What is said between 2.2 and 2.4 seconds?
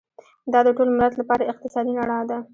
ده.